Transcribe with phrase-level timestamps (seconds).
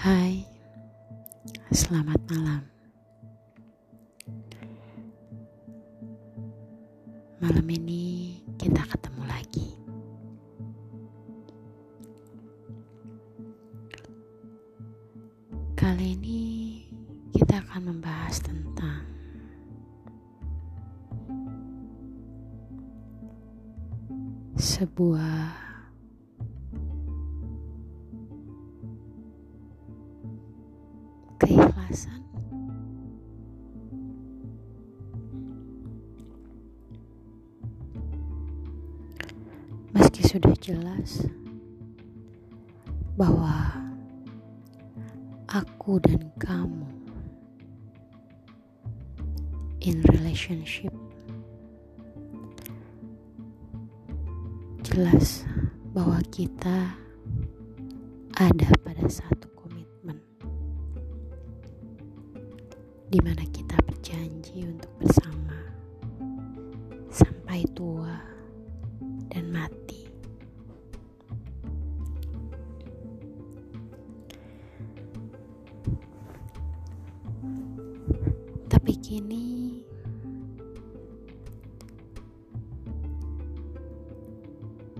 [0.00, 0.48] Hai,
[1.68, 2.64] selamat malam.
[7.36, 8.09] Malam ini
[40.20, 41.24] Meski sudah jelas
[43.16, 43.72] bahwa
[45.48, 46.92] aku dan kamu
[49.80, 50.92] in relationship
[54.84, 55.48] jelas
[55.96, 56.92] bahwa kita
[58.36, 59.48] ada pada satu
[63.10, 63.42] di mana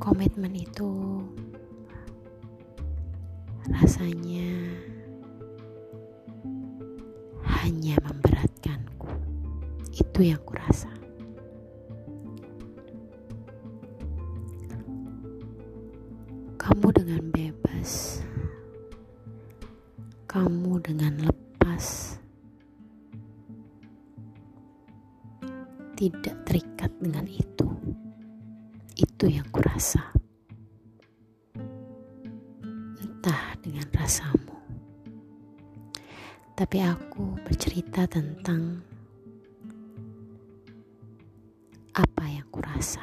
[0.01, 1.21] komitmen itu
[3.69, 4.49] rasanya
[7.61, 9.13] hanya memberatkanku.
[9.93, 10.89] Itu yang kurasa.
[16.57, 18.25] Kamu dengan bebas,
[20.25, 21.29] kamu dengan
[36.71, 38.79] tapi aku bercerita tentang
[41.99, 43.03] apa yang kurasa.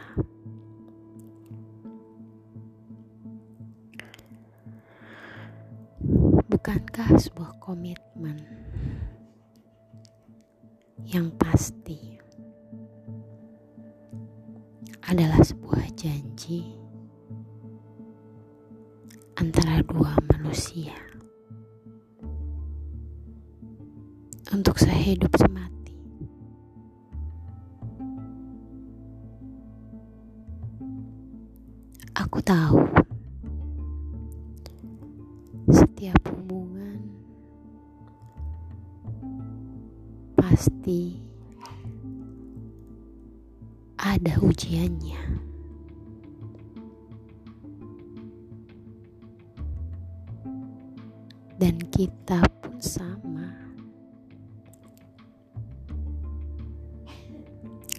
[6.47, 8.39] Bukankah sebuah komitmen
[11.03, 12.16] yang pasti
[15.11, 16.72] adalah sebuah janji
[19.35, 21.06] antara dua manusia?
[24.57, 25.94] Untuk sehidup semati.
[32.18, 32.81] Aku tahu
[35.69, 37.06] setiap hubungan
[40.34, 41.22] pasti
[44.01, 45.22] ada ujiannya.
[51.62, 53.27] Dan kita pun sama.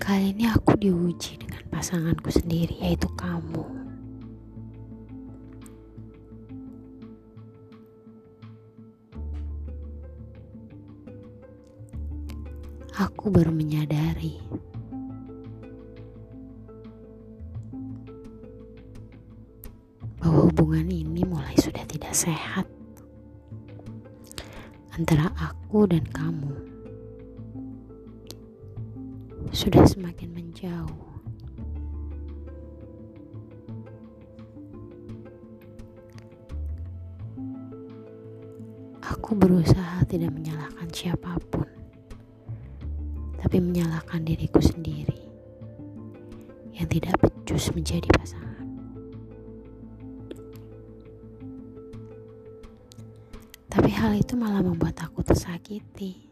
[0.08, 3.60] Kali ini aku diuji dengan pasanganku sendiri, yaitu kamu.
[12.97, 14.41] Aku baru menyadari
[20.24, 22.64] bahwa hubungan ini mulai sudah tidak sehat
[24.97, 26.78] antara aku dan kamu
[29.53, 31.09] sudah semakin menjauh.
[39.09, 41.64] Aku berusaha tidak menyalahkan siapa pun,
[43.41, 45.16] tapi menyalahkan diriku sendiri
[46.76, 48.69] yang tidak becus menjadi pasangan.
[53.69, 56.28] Tapi hal itu malah membuat aku tersakiti.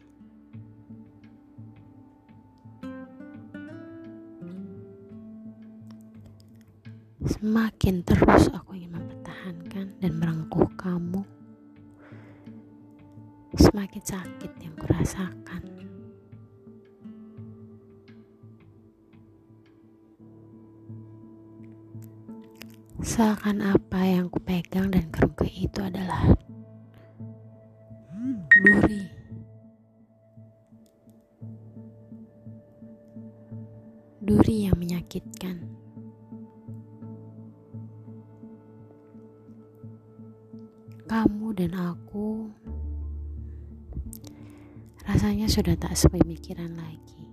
[7.27, 11.27] Semakin terus aku ingin mempertahankan dan merengkuh kamu,
[13.59, 15.63] semakin sakit yang kurasakan.
[23.03, 26.31] Seakan apa yang kupegang dan kerungkui itu adalah
[28.55, 29.03] duri.
[34.23, 35.76] Duri yang menyakitkan.
[41.57, 42.53] Dan aku
[45.09, 47.25] rasanya sudah tak sepemikiran lagi.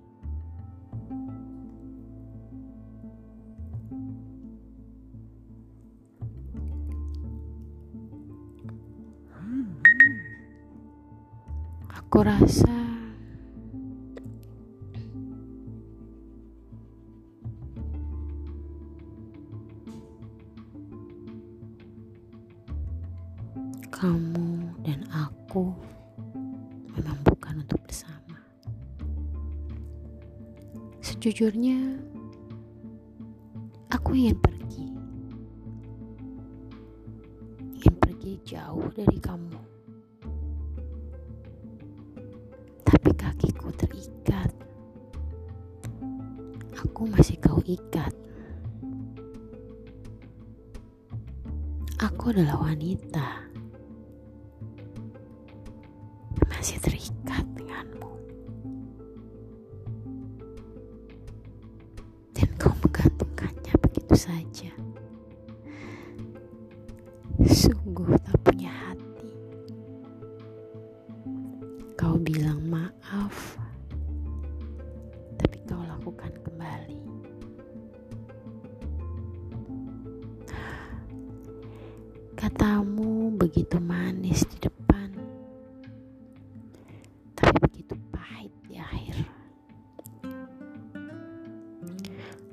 [11.93, 12.74] Aku rasa
[31.25, 31.81] Sejujurnya,
[33.89, 34.93] aku ingin pergi.
[37.81, 39.57] Ingin pergi jauh dari kamu.
[42.85, 44.53] Tapi kakiku terikat.
[46.85, 48.13] Aku masih kau ikat.
[52.05, 53.44] Aku adalah wanita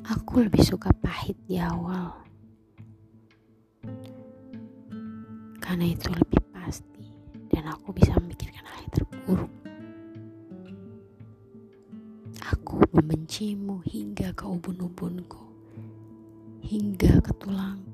[0.02, 2.16] Aku lebih suka pahit di awal.
[5.62, 7.06] Karena itu lebih pasti
[7.52, 9.54] dan aku bisa memikirkan hal yang terburuk.
[12.50, 15.44] Aku membencimu hingga ke ubun-ubunku,
[16.66, 17.91] hingga ke tulangku.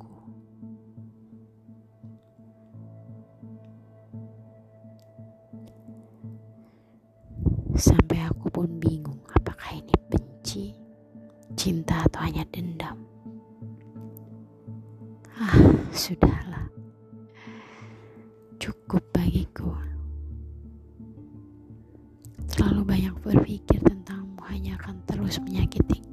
[24.58, 26.07] Hanya akan terus menyakitiku.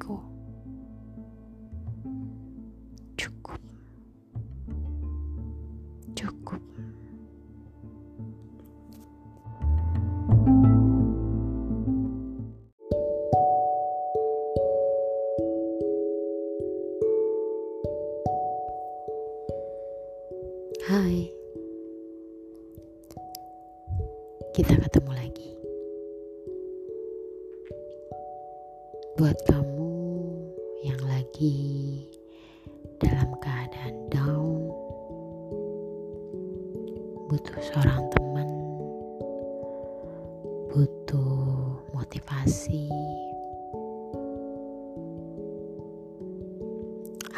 [41.94, 42.90] Motivasi.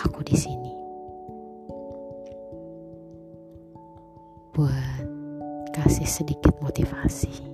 [0.02, 0.76] Aku di sini.
[4.56, 5.04] buat
[5.76, 7.45] kasih sedikit motivasi.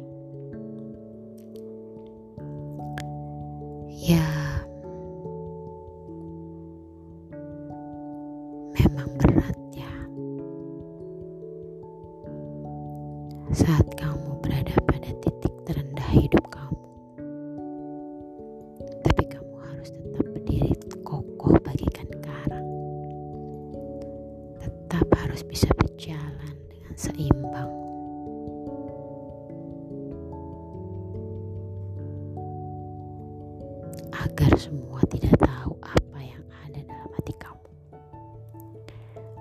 [34.42, 37.70] Agar semua tidak tahu apa yang ada dalam hati kamu.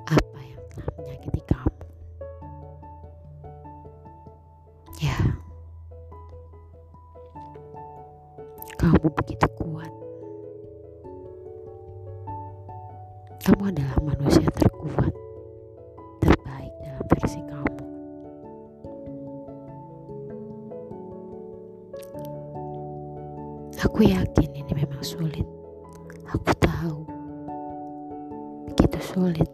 [0.06, 1.82] Apa yang telah menyakiti kamu.
[5.02, 5.18] Ya.
[8.78, 9.90] Kamu begitu kuat.
[13.42, 15.18] Kamu adalah manusia terkuat
[17.10, 17.82] versi kamu.
[23.82, 24.61] Aku yakin memang
[25.04, 25.48] sulit.
[26.30, 26.98] Aku tahu
[28.72, 29.50] begitu sulit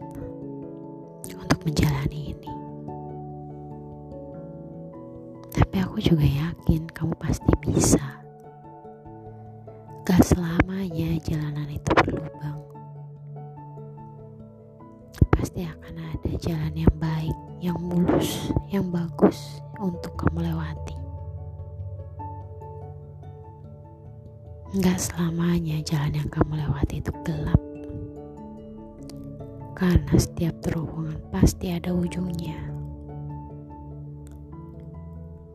[1.32, 2.52] untuk menjalani ini.
[5.52, 8.04] Tapi aku juga yakin kamu pasti bisa.
[10.08, 12.68] Gak selamanya jalanan itu berlubang
[15.38, 20.97] pasti akan ada jalan yang baik, yang mulus, yang bagus untuk kamu lewati.
[24.68, 27.56] Enggak selamanya jalan yang kamu lewati itu gelap.
[29.72, 32.60] Karena setiap terowongan pasti ada ujungnya.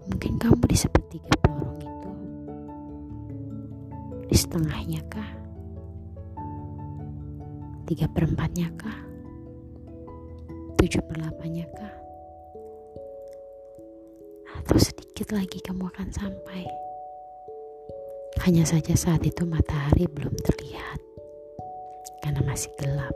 [0.10, 2.12] Mungkin kamu di sepertiga lorong itu.
[4.34, 5.32] Di setengahnya kah?
[7.86, 9.14] Tiga perempatnya kah?
[10.84, 11.16] tujuh per
[11.80, 11.96] kah?
[14.60, 16.83] Atau sedikit lagi kamu akan sampai.
[18.44, 21.00] Hanya saja saat itu matahari belum terlihat
[22.20, 23.16] karena masih gelap.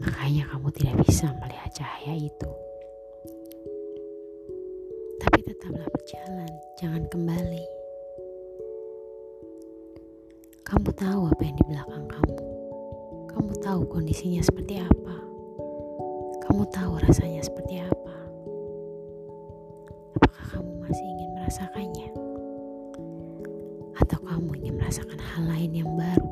[0.00, 2.50] Makanya kamu tidak bisa melihat cahaya itu.
[5.20, 7.66] Tapi tetaplah berjalan, jangan kembali.
[10.64, 12.38] Kamu tahu apa yang di belakang kamu.
[13.28, 15.16] Kamu tahu kondisinya seperti apa.
[16.48, 18.16] Kamu tahu rasanya seperti apa.
[24.92, 26.28] Merasakan hal lain yang baru?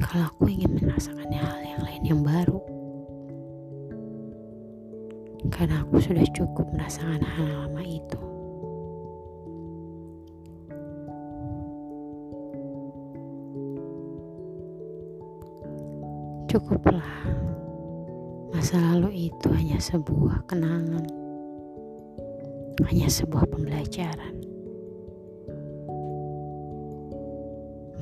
[0.00, 2.56] Kalau aku ingin merasakan hal yang lain yang baru,
[5.52, 8.20] karena aku sudah cukup merasakan hal lama itu.
[16.48, 17.12] Cukuplah,
[18.56, 21.04] masa lalu itu hanya sebuah kenangan,
[22.88, 24.45] hanya sebuah pembelajaran.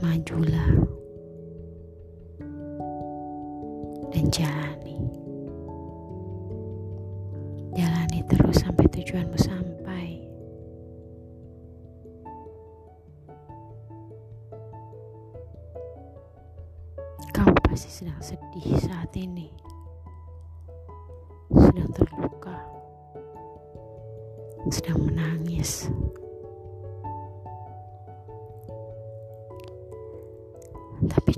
[0.04, 0.68] Majulah
[4.12, 5.00] dan jalani.
[7.73, 10.28] Jalani terus sampai tujuanmu sampai.
[17.32, 19.49] Kamu pasti sedang sedih saat ini.
[21.49, 22.61] Sedang terluka.
[24.68, 25.88] Sedang menangis.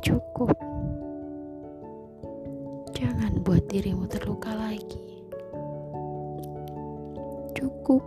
[0.04, 0.52] Cukup.
[2.92, 5.24] Jangan buat dirimu terluka lagi.
[7.56, 8.04] Cukup.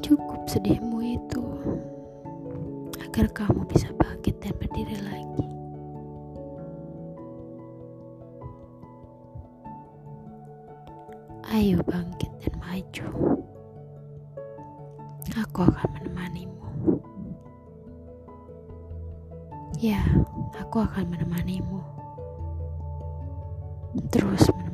[0.00, 1.44] Cukup sedihmu itu
[3.04, 5.48] agar kamu bisa bangkit dan berdiri lagi.
[11.52, 13.08] Ayo bangkit dan maju.
[15.36, 16.68] Aku akan menemanimu.
[19.78, 20.02] Ya,
[20.58, 21.78] aku akan menemanimu.
[24.10, 24.67] Terus menemanimu.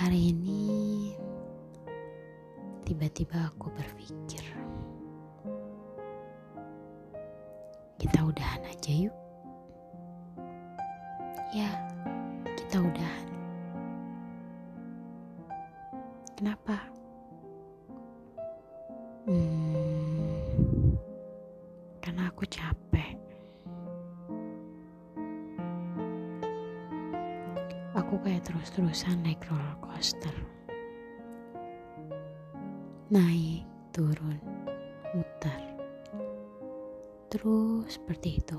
[0.00, 1.12] Hari ini
[2.88, 4.40] tiba-tiba aku berpikir
[8.00, 9.12] kita udahan aja yuk.
[11.52, 11.68] Ya,
[12.56, 13.28] kita udahan.
[16.32, 16.80] Kenapa?
[28.70, 30.36] Terus-terusan naik roller coaster.
[33.10, 34.38] Naik, turun,
[35.10, 35.62] muter.
[37.34, 38.54] Terus seperti itu.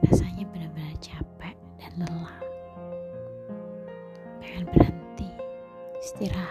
[0.00, 2.40] Rasanya benar-benar capek dan lelah.
[4.40, 5.28] Pengen berhenti,
[6.00, 6.49] istirahat.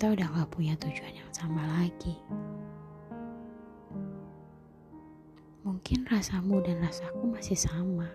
[0.00, 2.16] Kita udah gak punya tujuan yang sama lagi.
[5.60, 8.08] Mungkin rasamu dan rasaku masih sama.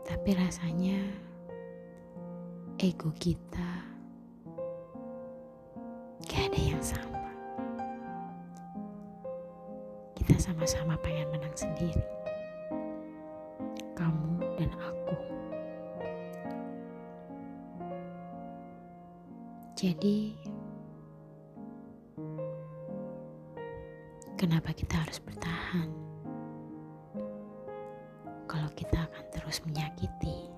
[0.00, 0.96] Tapi rasanya
[2.80, 3.84] ego kita
[6.24, 7.36] gak ada yang sama.
[10.16, 12.00] Kita sama-sama pengen menang sendiri.
[13.92, 14.95] Kamu dan aku.
[19.86, 20.34] Jadi,
[24.34, 25.86] kenapa kita harus bertahan?
[28.50, 30.50] Kalau kita akan terus menyakiti,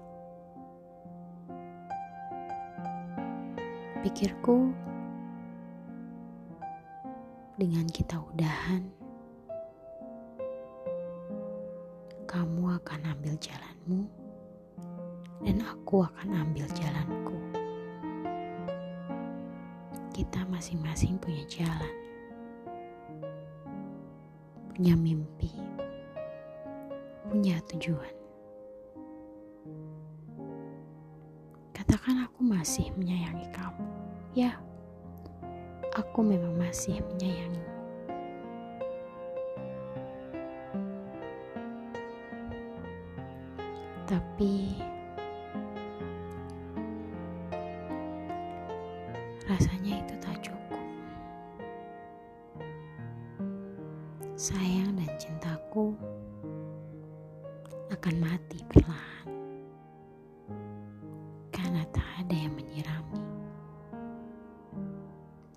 [4.01, 4.73] pikirku
[7.61, 8.89] dengan kita udahan,
[20.19, 21.95] kita masing-masing punya jalan,
[24.75, 25.55] punya mimpi,
[27.31, 28.15] punya tujuan.
[31.71, 33.87] Katakan aku masih menyayangi kamu.
[34.35, 34.59] Ya,
[35.95, 37.63] aku memang masih menyayangi.
[44.11, 44.83] Tapi
[61.69, 63.21] karena tak ada yang menyirami,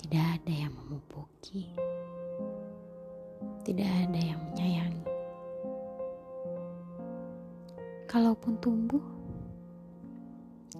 [0.04, 1.72] tidak ada yang memupuki,
[3.64, 5.08] tidak ada yang menyayangi.
[8.12, 9.00] Kalaupun tumbuh,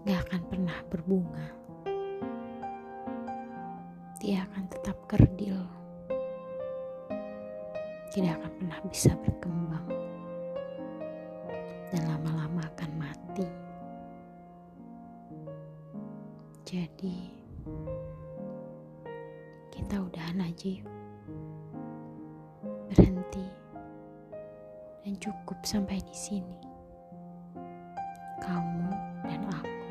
[0.04, 1.48] gak akan pernah berbunga.
[4.20, 5.64] Dia akan tetap kerdil.
[8.12, 9.91] Tidak akan pernah bisa berkembang.
[26.12, 26.60] Di sini
[28.44, 28.92] kamu
[29.24, 29.88] dan aku.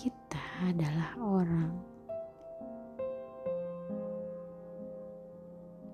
[0.00, 1.76] Kita adalah orang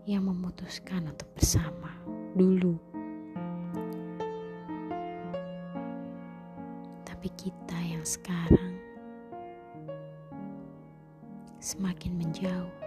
[0.06, 1.90] yang memutuskan untuk bersama
[2.38, 2.78] dulu.
[7.02, 8.78] Tapi kita yang sekarang
[11.58, 12.79] semakin menjauh.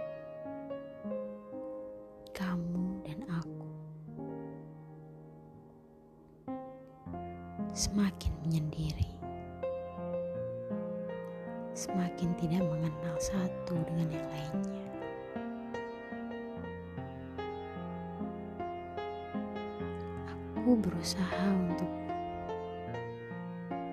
[20.64, 21.92] Aku berusaha untuk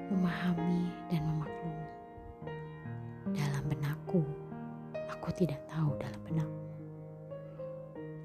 [0.07, 1.87] memahami dan memaklumi.
[3.35, 4.23] Dalam benakku,
[5.11, 6.63] aku tidak tahu dalam benakmu.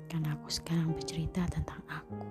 [0.06, 2.22] Karena aku sekarang bercerita tentang aku.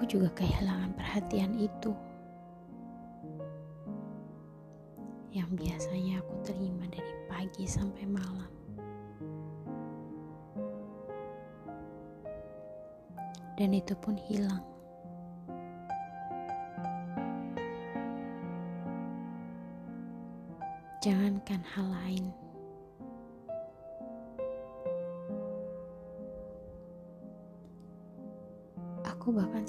[0.00, 1.92] Aku juga kehilangan perhatian itu.
[5.30, 8.50] yang biasanya aku terima dari pagi sampai malam.
[13.54, 14.64] Dan itu pun hilang.
[21.04, 22.49] Jangankan hal lain.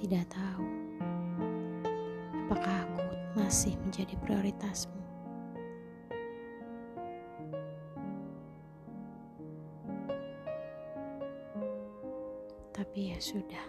[0.02, 0.66] Tidak tahu
[2.50, 3.06] apakah aku
[3.38, 5.02] masih menjadi prioritasmu.
[12.92, 13.66] tapi ya sudah.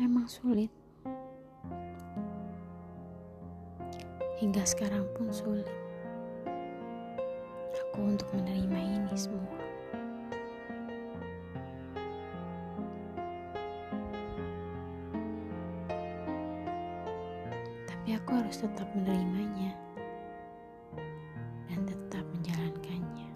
[0.00, 0.72] Memang sulit.
[4.42, 5.68] Hingga sekarang pun sulit.
[7.86, 9.57] Aku untuk menerima ini semua.
[18.58, 19.70] Tetap menerimanya
[21.70, 23.30] dan tetap menjalankannya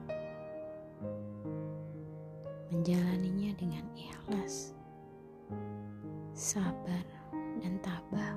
[2.73, 4.73] menjalaninya dengan ikhlas,
[6.33, 7.05] sabar,
[7.61, 8.35] dan tabah.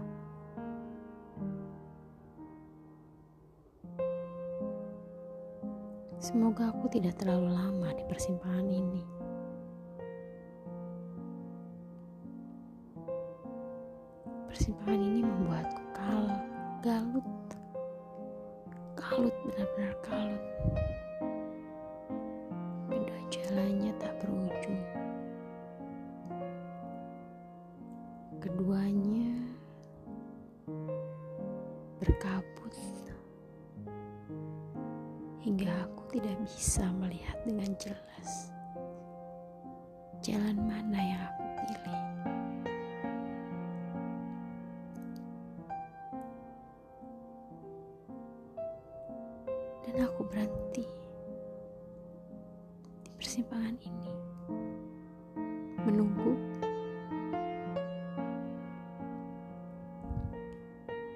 [6.22, 9.04] Semoga aku tidak terlalu lama di persimpangan ini.
[14.52, 15.85] Persimpangan ini membuatku
[19.76, 20.25] kalut benar-benar
[53.36, 54.12] persimpangan ini,
[55.84, 56.40] menunggu.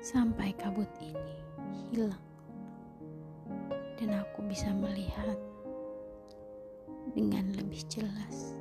[0.03, 1.39] Sampai kabut ini
[1.71, 2.19] hilang,
[3.95, 5.39] dan aku bisa melihat
[7.15, 8.59] dengan lebih jelas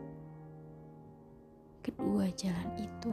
[1.83, 3.11] kedua jalan itu.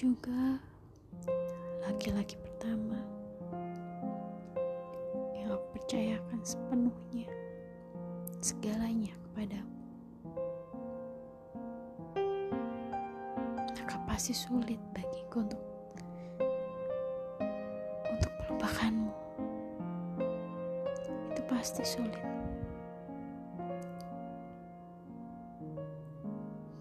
[0.00, 0.56] Juga
[1.84, 2.96] laki-laki pertama
[5.36, 7.28] yang aku percayakan sepenuhnya
[8.40, 9.76] segalanya kepadamu.
[13.76, 15.60] Maka pasti sulit bagiku untuk
[18.08, 19.12] untuk melupakanmu.
[21.28, 22.24] Itu pasti sulit.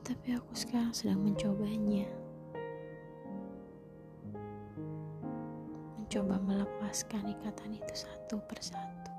[0.08, 2.19] Tapi aku sekarang sedang mencobanya.
[6.10, 9.14] Mencoba melepaskan ikatan itu satu persatu.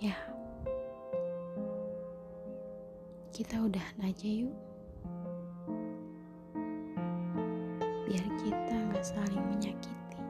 [0.00, 0.16] Ya,
[3.28, 4.56] kita udahan aja yuk.
[8.08, 10.20] Biar kita nggak saling menyakiti.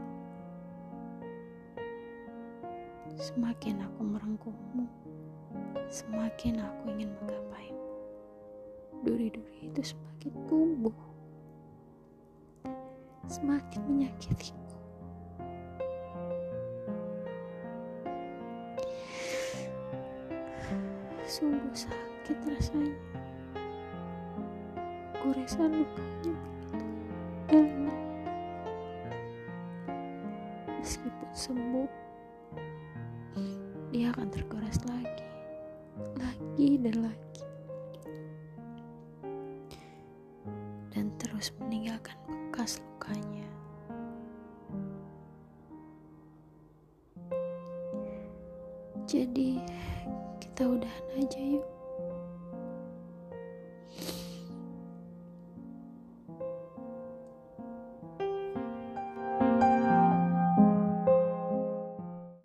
[3.14, 4.90] Semakin aku merengkuhmu,
[5.90, 7.87] semakin aku ingin menggapaimu.
[9.03, 10.94] Duri-duri itu semakin tumbuh,
[13.26, 14.55] semakin menyakitiku.
[21.26, 22.98] Sungguh sakit rasanya.
[25.20, 26.87] Goresan lukanya begitu
[27.50, 27.98] dalam.
[30.79, 31.90] Meskipun sembuh,
[33.90, 35.19] dia akan tergores lagi
[36.18, 37.42] lagi dan lagi.
[40.90, 43.46] Dan terus meninggalkan bekas lukanya.
[49.06, 49.62] Jadi
[50.42, 51.69] kita udahan aja yuk